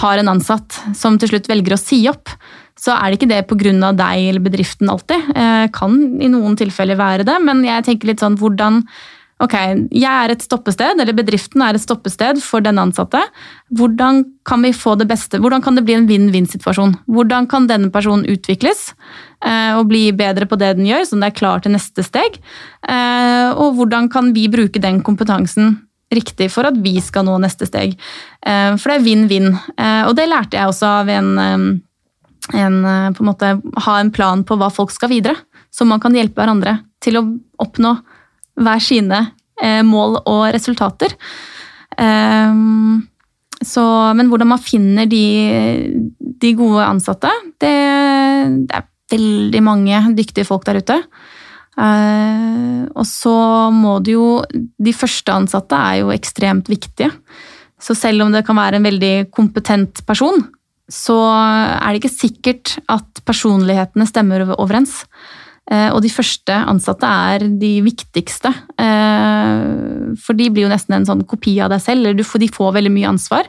[0.00, 2.32] har en ansatt som til slutt velger å si opp.
[2.80, 3.92] Så er det ikke det pga.
[3.92, 5.30] deg eller bedriften alltid.
[5.36, 8.84] Eh, kan i noen tilfeller være det, men jeg tenker litt sånn hvordan
[9.40, 9.54] Ok,
[9.88, 13.22] jeg er et stoppested, eller bedriften er et stoppested for den ansatte.
[13.72, 15.40] Hvordan kan vi få det beste?
[15.40, 16.92] Hvordan kan det bli en vinn-vinn-situasjon?
[17.08, 18.90] Hvordan kan denne personen utvikles
[19.40, 22.36] eh, og bli bedre på det den gjør, så den er klar til neste steg?
[22.84, 25.78] Eh, og hvordan kan vi bruke den kompetansen
[26.12, 27.96] riktig for at vi skal nå neste steg?
[28.44, 29.50] Eh, for det er vinn-vinn.
[30.04, 32.78] Og det lærte jeg også av en, en
[33.16, 33.56] på en måte,
[33.88, 35.40] Ha en plan på hva folk skal videre,
[35.72, 37.28] så man kan hjelpe hverandre til å
[37.64, 37.96] oppnå
[38.60, 39.20] hver sine
[39.62, 41.16] eh, mål og resultater.
[42.00, 43.00] Ehm,
[43.60, 43.84] så,
[44.16, 45.24] men hvordan man finner de,
[46.40, 47.74] de gode ansatte, det,
[48.68, 50.96] det er veldig mange dyktige folk der ute.
[51.80, 53.34] Eh, og så
[53.72, 57.12] må det jo De første ansatte er jo ekstremt viktige.
[57.80, 60.42] Så selv om det kan være en veldig kompetent person,
[60.90, 65.04] så er det ikke sikkert at personlighetene stemmer overens.
[65.70, 68.52] Eh, Og de første ansatte er de viktigste.
[68.78, 72.06] eh, For de blir jo nesten en sånn kopi av deg selv.
[72.06, 73.46] eller De får veldig mye ansvar.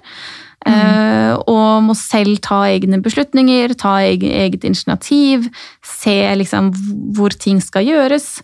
[0.63, 1.41] Mm.
[1.47, 5.49] Og må selv ta egne beslutninger, ta eget initiativ.
[5.81, 6.71] Se liksom
[7.15, 8.43] hvor ting skal gjøres.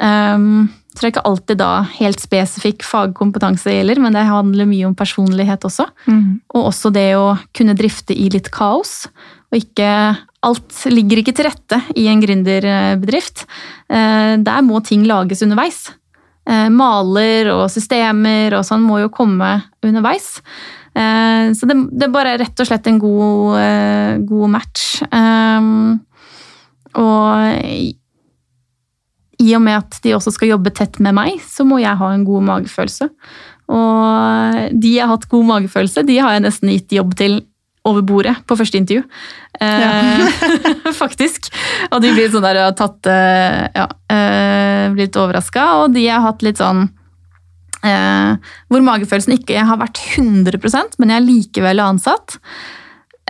[0.00, 4.96] Så det er ikke alltid da helt spesifikk fagkompetanse gjelder, men det handler mye om
[4.98, 5.86] personlighet også.
[6.08, 6.40] Mm.
[6.54, 9.06] Og også det å kunne drifte i litt kaos,
[9.52, 13.44] og ikke alt ligger ikke til rette i en gründerbedrift.
[13.90, 15.90] Eh, Der må ting lages underveis.
[16.48, 20.40] Eh, Maler og systemer og sånn må jo komme underveis.
[20.96, 25.02] Eh, Så det, det bare rett og slett en god, god match.
[26.90, 27.94] Og
[29.40, 32.10] i og med at de også skal jobbe tett med meg, så må jeg ha
[32.12, 33.08] en god magefølelse.
[33.70, 37.38] Og de jeg har hatt god magefølelse, de har jeg nesten gitt jobb til
[37.90, 39.04] over bordet på første intervju.
[39.60, 40.40] Eh,
[41.02, 41.50] faktisk.
[41.90, 45.66] Og de blir sånn der, og tatt eh, Ja, eh, blitt overraska.
[45.82, 46.86] Og de har hatt litt sånn
[47.84, 52.38] eh, Hvor magefølelsen ikke har vært 100% men jeg er likevel ansatt.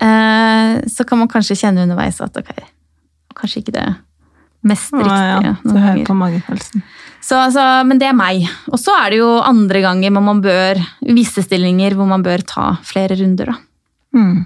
[0.01, 2.55] Eh, så kan man kanskje kjenne underveis at ok,
[3.37, 3.89] kanskje ikke det
[4.67, 5.47] mest riktige.
[5.49, 5.55] ja.
[5.63, 6.85] Så noen hører på magefølelsen.
[7.21, 8.47] Så, altså, men det er meg.
[8.73, 10.81] Og så er det jo andre ganger hvor man bør,
[11.17, 13.53] visse stillinger hvor man bør ta flere runder.
[13.53, 13.59] Da.
[14.17, 14.45] Mm.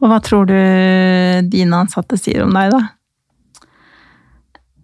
[0.00, 0.56] Og hva tror du
[1.50, 2.82] dine ansatte sier om deg, da?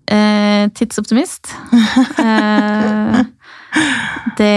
[0.07, 1.51] Eh, tidsoptimist.
[2.23, 3.23] eh,
[4.39, 4.53] det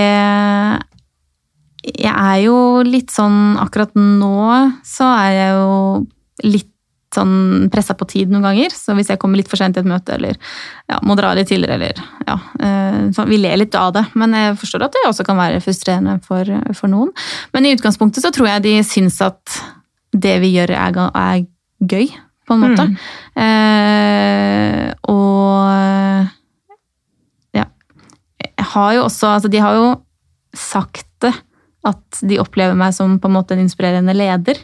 [1.89, 4.35] Jeg er jo litt sånn Akkurat nå
[4.85, 5.71] så er jeg jo
[6.45, 6.69] litt
[7.15, 8.73] sånn pressa på tid noen ganger.
[8.75, 10.37] Så hvis jeg kommer litt for sent til et møte, eller
[10.89, 14.35] ja, må dra litt tidligere, eller ja eh, så Vi ler litt av det, men
[14.37, 17.11] jeg forstår at det også kan være frustrerende for, for noen.
[17.55, 19.59] Men i utgangspunktet så tror jeg de syns at
[20.13, 21.45] det vi gjør er, er
[21.79, 22.09] gøy,
[22.49, 22.85] på en måte.
[22.89, 22.95] Mm.
[23.45, 26.29] Eh, og
[27.57, 27.67] ja.
[28.41, 29.91] Jeg har jo også Altså, de har jo
[30.57, 31.33] sagt det.
[31.87, 34.59] At de opplever meg som på en måte en inspirerende leder.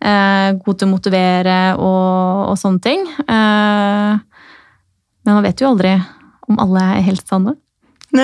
[0.00, 3.02] Eh, god til å motivere og, og sånne ting.
[3.20, 4.12] Eh,
[5.20, 5.92] men man vet jo aldri
[6.48, 7.56] om alle er helt sanne.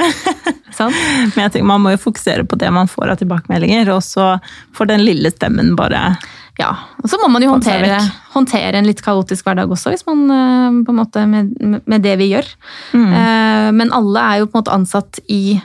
[0.75, 0.91] sånn?
[0.91, 4.33] Men jeg tenker Man må jo fokusere på det man får av tilbakemeldinger, og så
[4.75, 6.17] får den lille stemmen bare
[6.59, 8.01] Ja, og så må man jo håndtere,
[8.33, 12.17] håndtere en litt kaotisk hverdag også, hvis man eh, på en måte med, med det
[12.19, 12.51] vi gjør.
[12.97, 13.07] mm.
[13.21, 15.61] Eh, Men alle er jo på en måte ansatt i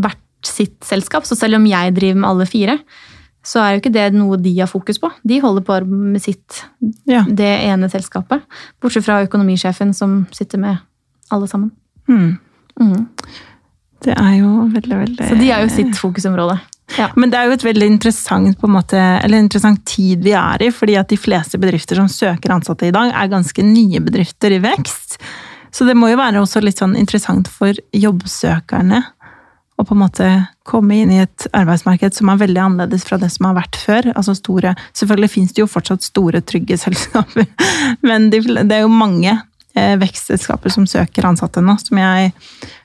[0.00, 2.80] hvert sitt selskap, så selv om jeg driver med alle fire,
[3.42, 5.10] så er jo ikke det noe de har fokus på.
[5.26, 6.64] De holder på med sitt,
[7.06, 7.24] Ja.
[7.26, 8.42] det ene selskapet.
[8.80, 10.78] Bortsett fra økonomisjefen som sitter med
[11.30, 11.72] alle sammen.
[12.08, 12.38] Mm.
[12.80, 13.08] Mm.
[14.02, 16.60] Det er jo veldig, veldig Så de er jo sitt fokusområde.
[16.98, 17.08] Ja.
[17.16, 20.96] Men det er jo et veldig interessant, måte, eller interessant tid vi er i, fordi
[21.00, 25.18] at de fleste bedrifter som søker ansatte i dag, er ganske nye bedrifter i vekst.
[25.72, 29.02] Så det må jo være også litt sånn interessant for jobbsøkerne
[29.80, 30.28] å på en måte
[30.68, 34.10] komme inn i et arbeidsmarked som er veldig annerledes fra det som har vært før.
[34.12, 37.48] Altså store, selvfølgelig finnes det jo fortsatt store, trygge selskaper,
[38.04, 38.44] men det
[38.76, 42.32] er jo mange eh, vekstselskaper som søker ansatte nå, som jeg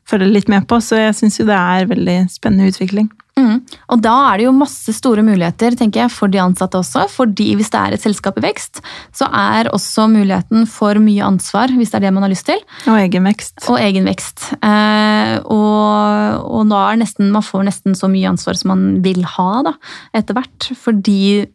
[0.07, 3.11] følger litt med på, så jeg syns jo det er veldig spennende utvikling.
[3.37, 3.59] Mhm.
[3.93, 7.03] Og da er det jo masse store muligheter tenker jeg, for de ansatte også.
[7.09, 8.81] fordi hvis det er et selskap i vekst,
[9.13, 12.57] så er også muligheten for mye ansvar, hvis det er det man har lyst til,
[12.87, 13.69] Og egenvekst.
[13.69, 14.53] og egen vekst.
[14.63, 19.21] Eh, og, og nå er nesten, man får nesten så mye ansvar som man vil
[19.23, 19.73] ha da,
[20.17, 20.71] etter hvert.
[20.75, 21.45] Fordi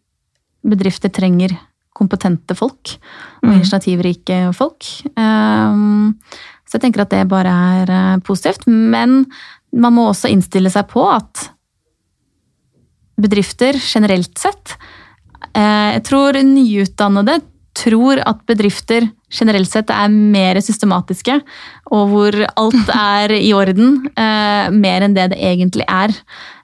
[0.65, 1.57] bedrifter trenger
[1.95, 2.95] kompetente folk
[3.43, 3.57] og Mm.
[3.59, 4.87] initiativrike folk.
[5.17, 5.75] Eh,
[6.67, 7.51] så jeg tenker at det bare
[7.83, 8.67] er eh, positivt.
[8.69, 9.27] Men
[9.75, 11.51] man må også innstille seg på at
[13.23, 14.77] bedrifter generelt sett.
[15.55, 17.41] Eh, Jeg tror nyutdannede
[17.75, 21.39] tror at bedrifter generelt sett er mer systematiske,
[21.93, 26.15] og hvor alt er i orden, eh, mer enn det det egentlig er.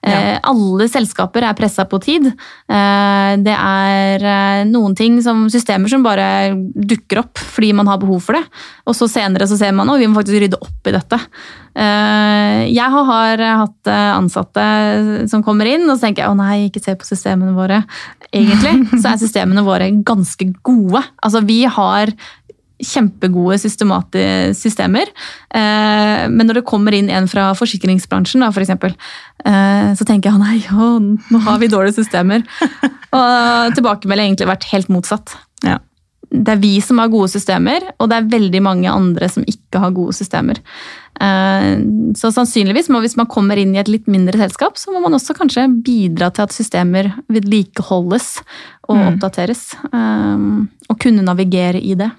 [0.07, 2.29] Eh, Alle selskaper er pressa på tid.
[2.31, 7.99] Eh, det er eh, noen ting som systemer som bare dukker opp fordi man har
[8.01, 8.45] behov for det.
[8.87, 11.19] Og så senere så ser man at vi må faktisk rydde opp i dette.
[11.79, 14.69] Eh, jeg har, har hatt eh, ansatte
[15.31, 17.83] som kommer inn, og så tenker jeg å nei, ikke se på systemene våre.
[18.31, 21.03] Egentlig så er systemene våre ganske gode.
[21.23, 22.15] Altså vi har
[22.79, 23.59] kjempegode
[24.55, 25.11] systemer.
[25.51, 28.95] Eh, men når det kommer inn en fra forsikringsbransjen, da, for eksempel,
[29.45, 32.45] eh, så tenker jeg nei, å, nå har vi dårlige systemer.
[33.19, 35.35] Og tilbakemeldingen har egentlig vært helt motsatt.
[35.65, 35.79] Ja.
[36.29, 39.81] Det er vi som har gode systemer, og det er veldig mange andre som ikke
[39.81, 40.59] har gode systemer.
[41.25, 41.81] Eh,
[42.21, 45.17] Så sannsynligvis, må, hvis man kommer inn i et litt mindre selskap, så må man
[45.17, 48.43] også kanskje bidra til at systemer vedlikeholdes
[48.89, 49.07] og Mm.
[49.15, 49.63] oppdateres.
[50.89, 52.11] Og kunne navigere i det.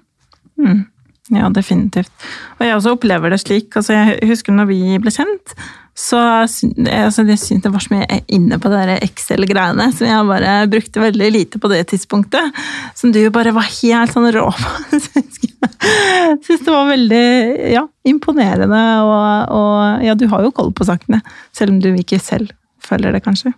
[0.60, 0.86] Mm.
[1.30, 2.10] Ja, definitivt.
[2.58, 3.76] Og jeg også opplever det slik.
[3.78, 5.54] altså Jeg husker når vi ble kjent,
[6.00, 10.54] så altså jeg syntes det var så mye inne på der Excel-greiene som jeg bare
[10.72, 12.56] brukte veldig lite på det tidspunktet.
[12.96, 14.76] Som du bare var helt sånn rå på.
[15.80, 17.26] Jeg syns det var veldig
[17.74, 18.80] ja, imponerende.
[19.04, 21.22] Og, og ja, du har jo koll på sakene,
[21.56, 22.52] selv om du ikke selv
[22.84, 23.54] føler det, kanskje.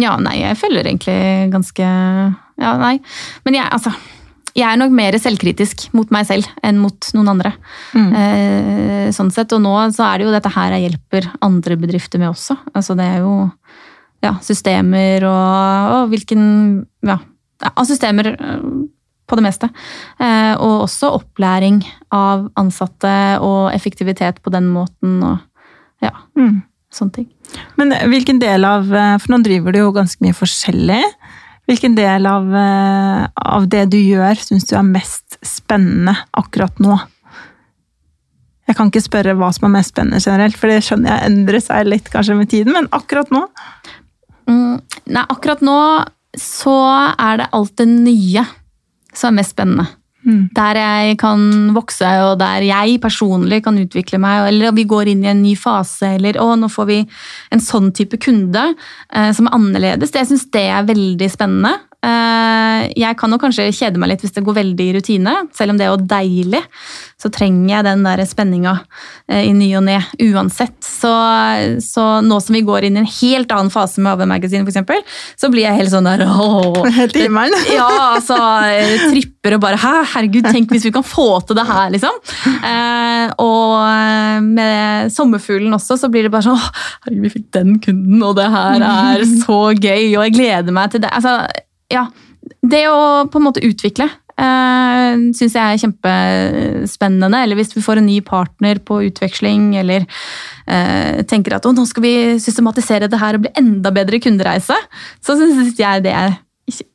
[0.00, 1.16] Ja, nei, jeg følger egentlig
[1.52, 2.94] ganske Ja, nei.
[3.44, 3.92] Men jeg, altså
[4.54, 7.50] jeg er nok mer selvkritisk mot meg selv enn mot noen andre.
[7.94, 8.10] Mm.
[8.20, 12.22] Eh, sånn sett, Og nå så er det jo dette her jeg hjelper andre bedrifter
[12.22, 12.56] med også.
[12.74, 13.34] Altså det er jo
[14.24, 16.44] ja, systemer og, og hvilken
[17.04, 17.18] Ja,
[17.64, 18.60] ja systemer eh,
[19.26, 19.70] på det meste.
[20.20, 25.38] Eh, og også opplæring av ansatte og effektivitet på den måten og
[26.04, 26.62] ja, Mm.
[26.92, 27.28] sånne ting.
[27.78, 31.02] Men hvilken del av eh, For nå driver du jo ganske mye forskjellig.
[31.64, 36.98] Hvilken del av, eh, av det du gjør, syns du er mest spennende akkurat nå?
[38.68, 41.64] Jeg kan ikke spørre hva som er mest spennende generelt, for det skjønner jeg endrer
[41.64, 43.46] seg litt kanskje med tiden, men akkurat nå?
[44.48, 44.80] Mm,
[45.12, 45.78] nei, akkurat nå
[46.40, 46.76] så
[47.16, 48.44] er det alt det nye
[49.14, 49.86] som er mest spennende.
[50.24, 50.48] Mm.
[50.56, 54.48] Der jeg kan vokse, og der jeg personlig kan utvikle meg.
[54.50, 57.00] Eller vi går inn i en ny fase, eller å, nå får vi
[57.54, 60.14] en sånn type kunde eh, som er annerledes.
[60.14, 61.74] Det, jeg syns det er veldig spennende.
[62.04, 65.74] Eh, jeg kan jo kanskje kjede meg litt hvis det går veldig i rutine, selv
[65.74, 66.62] om det er jo deilig.
[67.20, 68.74] Så trenger jeg den der spenninga
[69.30, 70.76] eh, i ny og ne uansett.
[70.84, 71.12] Så,
[71.84, 75.14] så nå som vi går inn i en helt annen fase med AV Magazine, f.eks.,
[75.40, 76.26] så blir jeg helt sånn der
[77.14, 77.56] himmelen?
[77.78, 78.38] ja, altså
[78.68, 82.14] eh, tripper og bare Hæ, herregud, tenk hvis vi kan få til det her, liksom.
[83.42, 88.36] Og med sommerfuglen også, så blir det bare sånn herregud, vi fikk den kunden, og
[88.38, 91.12] det her er så gøy, og jeg gleder meg til det.
[91.12, 91.42] Altså,
[91.92, 92.06] ja,
[92.64, 94.08] det å på en måte utvikle
[94.40, 97.42] uh, syns jeg er kjempespennende.
[97.44, 102.06] Eller hvis vi får en ny partner på utveksling, eller uh, tenker at nå skal
[102.06, 104.78] vi systematisere det her og bli enda bedre kundereise,
[105.24, 106.38] så syns jeg det er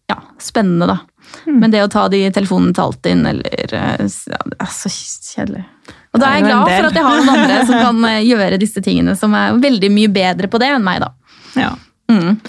[0.10, 1.00] ja, spennende, da.
[1.46, 5.66] Men det å ta de telefonene til Altinn, eller eh, ja, Det er så kjedelig.
[6.10, 8.62] Og da er jeg glad for at jeg har noen andre som kan eh, gjøre
[8.62, 11.12] disse tingene, som er veldig mye bedre på det enn meg, da.
[11.60, 11.70] Ja.
[12.10, 12.40] Mm.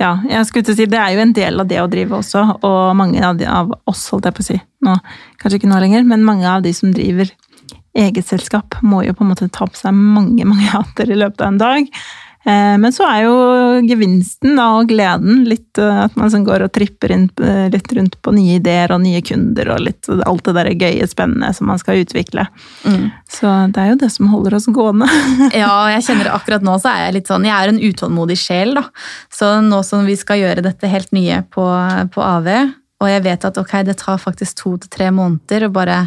[0.00, 2.16] Ja, jeg skulle til å si, Det er jo en del av det å drive
[2.22, 4.96] også, og mange av, de, av oss, holdt jeg på å si, nå,
[5.40, 7.28] kanskje ikke nå lenger, men mange av de som driver
[8.00, 11.44] eget selskap, må jo på en måte ta på seg mange mange hatter i løpet
[11.44, 11.92] av en dag.
[12.44, 13.34] Eh, Men så er jo
[13.84, 18.16] gevinsten da, og gleden litt eh, at man sånn går og tripper eh, litt rundt
[18.24, 21.80] på nye ideer og nye kunder og litt alt det der gøye, spennende som man
[21.82, 22.46] skal utvikle.
[22.88, 23.10] Mm.
[23.28, 25.08] Så det er jo det som holder oss gående.
[25.60, 28.72] Ja, jeg kjenner akkurat nå, så er jeg litt sånn Jeg er en utålmodig sjel,
[28.78, 28.86] da.
[29.32, 31.66] Så nå som vi skal gjøre dette helt nye på,
[32.14, 32.48] på AV,
[33.00, 36.00] og jeg vet at ok, det tar faktisk to til tre måneder å bare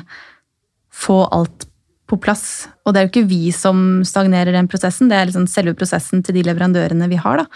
[0.93, 1.67] få alt
[2.13, 2.45] på plass.
[2.85, 6.21] Og det er jo ikke vi som stagnerer den prosessen, det er liksom selve prosessen
[6.23, 7.49] til de leverandørene vi har, da.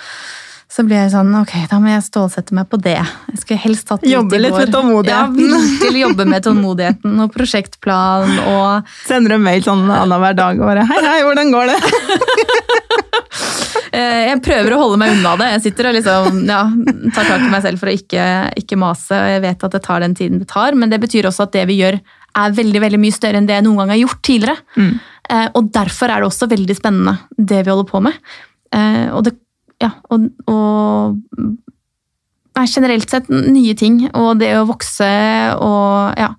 [0.68, 2.98] Så blir jeg sånn, ok, da må jeg stålsette meg på det.
[3.32, 5.40] Jeg skulle helst tatt Jobbe litt med tålmodigheten.
[5.40, 10.68] Ja, virkelig jobbe med tålmodigheten og prosjektplan og Sender en mail sånn annenhver dag og
[10.68, 11.80] bare Hei, hei, hvordan går det?
[13.98, 15.46] Eh, Jeg prøver å holde meg unna det.
[15.56, 16.60] Jeg sitter og liksom, ja,
[17.16, 18.26] tar tak i meg selv for å ikke,
[18.60, 19.16] ikke mase.
[19.16, 21.56] og Jeg vet at det tar den tiden det tar, men det betyr også at
[21.56, 21.98] det vi gjør
[22.38, 24.58] er veldig veldig mye større enn det jeg noen gang har gjort tidligere.
[24.78, 24.92] Mm.
[25.30, 28.20] Eh, Og derfor er det også veldig spennende, det vi holder på med.
[28.72, 29.34] Eh, Og, det,
[29.84, 31.18] ja, og, og
[32.68, 35.08] generelt sett nye ting, og det å vokse
[35.62, 36.32] og ja,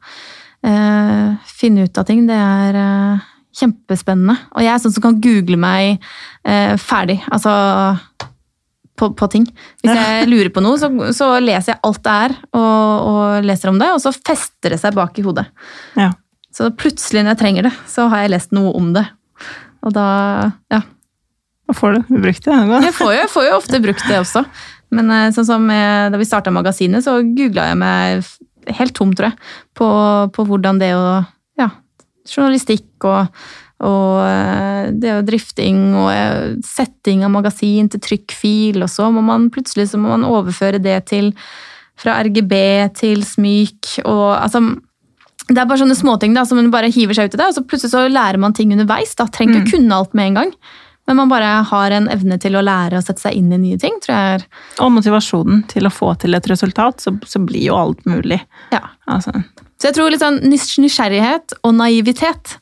[0.66, 3.26] eh, finne ut av ting, det er eh,
[3.58, 4.34] kjempespennende.
[4.54, 6.02] Og jeg er sånn som kan google meg
[6.44, 7.52] eh, ferdig, altså
[8.98, 9.46] på, på ting.
[9.82, 13.72] Hvis jeg lurer på noe, så, så leser jeg alt det er, og, og leser
[13.72, 15.46] om det, og så fester det seg bak i hodet.
[15.98, 16.12] Ja.
[16.54, 19.04] Så plutselig når jeg trenger det, så har jeg lest noe om det.
[19.86, 20.08] Og da,
[20.74, 20.82] ja.
[21.68, 22.58] Hva får du brukt det?
[22.88, 24.42] Jeg får jo, jeg får jo ofte brukt det også.
[24.96, 28.30] Men eh, sånn som jeg, da vi starta magasinet, så googla jeg meg
[28.78, 29.88] helt tom, tror jeg, på,
[30.34, 31.08] på hvordan det å
[31.58, 31.72] Ja,
[32.28, 33.34] journalistikk og,
[33.84, 39.22] og det det jo drifting og eh, setting av magasin til trykkfil, og så må
[39.22, 41.32] man plutselig så må man overføre det til
[41.98, 42.54] fra RGB
[42.98, 44.62] til smyk og altså
[45.48, 47.54] det er bare sånne småting da, som man bare hiver seg ut i det, og
[47.56, 49.14] så plutselig så lærer man ting underveis.
[49.16, 50.50] da, Trenger ikke å kunne alt med en gang,
[51.08, 53.78] men man bare har en evne til å lære å sette seg inn i nye
[53.80, 53.96] ting.
[54.04, 54.44] tror jeg er,
[54.84, 58.42] Og motivasjonen til å få til et resultat, så, så blir jo alt mulig.
[58.74, 58.82] ja.
[59.08, 59.32] Altså,
[59.80, 62.58] Så jeg tror litt sånn nysgjerrighet og naivitet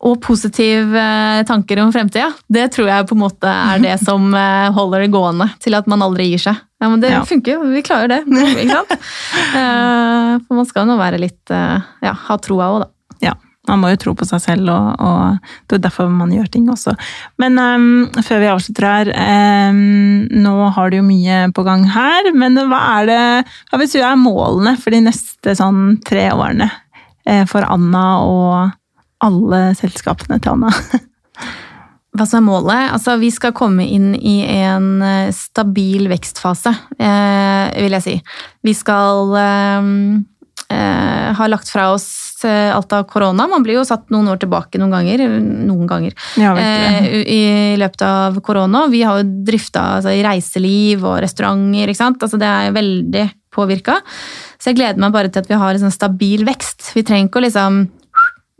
[0.00, 4.30] og positive eh, tanker om fremtida, det tror jeg på en måte er det som
[4.32, 6.56] eh, holder det gående til at man aldri gir seg.
[6.80, 7.20] Ja, men det Ja.
[7.28, 8.22] funker jo, vi klarer det.
[8.62, 8.94] ikke sant?
[9.52, 12.88] Eh, For man skal nå være litt Ja, ha troa òg, da.
[13.26, 13.34] ja,
[13.68, 16.64] man må jo tro på seg selv, og, og det er derfor man gjør ting
[16.72, 16.94] også.
[17.42, 19.12] Men um, før vi avslutter her,
[19.68, 23.20] um, nå har du jo mye på gang her, men hva er det
[23.68, 26.70] Hva vil du er målene for de neste sånn tre årene
[27.52, 28.70] for Anna og
[29.24, 30.72] alle selskapene til Anna?
[32.16, 32.88] Hva som er målet?
[32.90, 38.16] Altså, vi skal komme inn i en eh, stabil vekstfase, eh, vil jeg si.
[38.66, 39.86] Vi skal eh,
[40.70, 42.08] har lagt fra oss
[42.46, 43.44] alt av korona.
[43.50, 45.22] Man blir jo satt noen år tilbake noen ganger.
[45.66, 46.14] Noen ganger.
[46.40, 48.86] Ja, eh, I løpet av korona.
[48.88, 51.90] Vi har jo drifta altså, i reiseliv og restauranter.
[51.90, 52.22] ikke sant?
[52.22, 53.98] Altså, det er veldig påvirka.
[54.56, 56.92] Så jeg gleder meg bare til at vi har en sånn stabil vekst.
[56.96, 57.82] Vi trenger ikke å liksom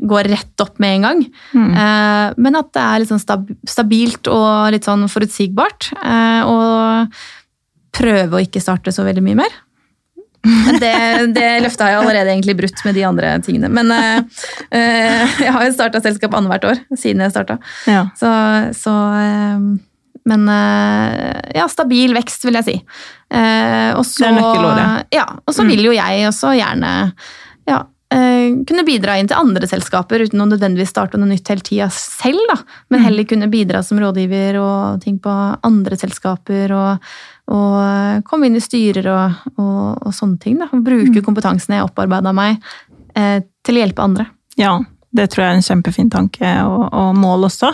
[0.00, 1.24] gå rett opp med en gang.
[1.52, 1.70] Mm.
[1.70, 5.90] Eh, men at det er litt sånn stab stabilt og litt sånn forutsigbart.
[6.00, 7.20] Eh, og
[7.96, 9.58] prøve å ikke starte så veldig mye mer.
[10.80, 10.92] Det,
[11.36, 13.68] det løftet har jeg allerede egentlig brutt med de andre tingene.
[13.76, 17.58] Men eh, eh, jeg har jo starta selskap annethvert år siden jeg starta.
[17.90, 18.06] Ja.
[18.16, 18.30] Så,
[18.78, 19.68] så eh,
[20.30, 22.76] Men eh, ja, stabil vekst, vil jeg si.
[23.36, 24.88] Eh, og så, Det er nøkkelordet.
[25.16, 26.94] Ja, og så vil jo jeg også gjerne
[27.68, 27.84] ja,
[28.66, 32.42] kunne bidra inn til andre selskaper uten å nødvendigvis starte noe nytt hele tida selv.
[32.50, 32.56] Da.
[32.90, 35.34] Men heller kunne bidra som rådgiver og ting på
[35.66, 36.74] andre selskaper.
[36.74, 37.12] Og,
[37.54, 40.58] og eh, komme inn i styrer og, og, og sånne ting.
[40.58, 40.70] Da.
[40.72, 42.58] Bruke kompetansen jeg opparbeida meg
[43.14, 44.26] eh, til å hjelpe andre.
[44.58, 44.74] Ja,
[45.14, 47.72] det tror jeg er en kjempefin tanke og, og mål også.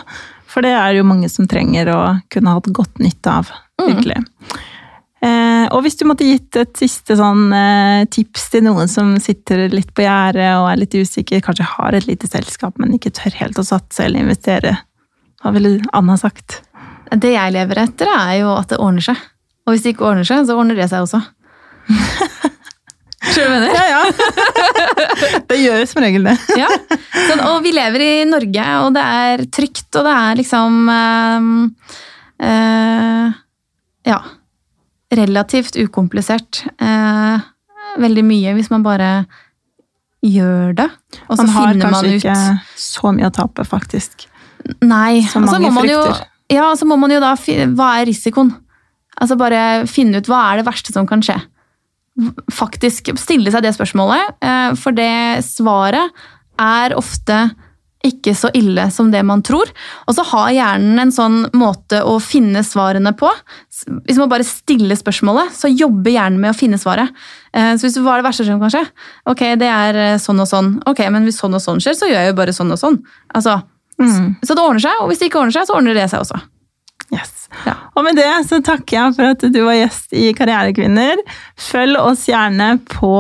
[0.52, 2.00] For det er jo mange som trenger å
[2.32, 4.20] kunne ha hatt godt nytte av, virkelig.
[4.20, 4.72] Eh,
[5.72, 9.92] og hvis du måtte gitt et siste sånn eh, tips til noen som sitter litt
[9.96, 13.60] på gjerdet og er litt usikker, kanskje har et lite selskap, men ikke tør helt
[13.60, 14.76] å satse eller investere,
[15.42, 16.60] hva ville Anna sagt?
[17.12, 19.18] Det jeg lever etter, er jo at det ordner seg.
[19.66, 21.20] Og hvis det ikke ordner seg, så ordner det seg også.
[23.26, 23.74] Skjønner du hva jeg mener?
[23.74, 25.42] Ja, ja.
[25.50, 26.36] det gjør som regel det.
[26.62, 26.70] Ja.
[27.26, 31.48] Sånn, og vi lever i Norge, og det er trygt, og det er liksom øh,
[32.50, 33.38] øh,
[34.06, 34.20] Ja.
[35.14, 36.64] Relativt ukomplisert.
[36.82, 37.44] Eh,
[38.02, 39.10] veldig mye hvis man bare
[40.26, 40.88] gjør det.
[41.28, 44.26] Og så Man har finner man kanskje ut ikke så mye å tape, faktisk.
[44.82, 45.22] Nei.
[45.30, 46.00] Som så mange må man jo,
[46.52, 48.54] ja, så må man jo da Hva er risikoen?
[49.16, 51.38] Altså bare finne ut hva er det verste som kan skje.
[52.52, 56.12] Faktisk stille seg det spørsmålet, eh, for det svaret
[56.60, 57.38] er ofte
[58.08, 59.68] ikke så ille som det man tror.
[60.06, 63.30] Og så har hjernen en sånn måte å finne svarene på.
[64.08, 67.10] Hvis man bare stiller spørsmålet, så jobber hjernen med å finne svaret.
[67.52, 68.84] Eh, Så hvis hva er det verste som kan skje?
[69.26, 70.74] Ok, det er eh, sånn og sånn.
[70.86, 73.02] Ok, men hvis sånn og sånn skjer, så gjør jeg jo bare sånn og sånn.
[73.34, 73.62] Altså,
[73.98, 74.36] Mm.
[74.44, 76.36] så det ordner seg, og hvis det ikke ordner seg, så ordner det seg også.
[77.66, 77.74] Ja.
[77.96, 81.22] Og med det så takker jeg for at du var gjest i Karrierekvinner.
[81.60, 83.14] Følg oss gjerne på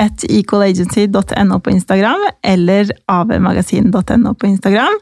[0.00, 4.98] et equalagency.no på Instagram, eller avmagasin.no på Instagram.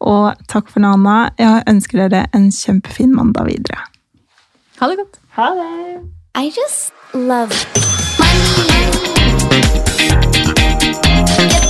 [0.00, 1.18] Og takk for nå, Anna.
[1.40, 3.84] Jeg ønsker dere en kjempefin mandag videre.
[4.80, 5.20] Ha det godt.
[5.36, 6.00] Ha det!
[6.40, 7.52] I just love
[11.38, 11.69] money.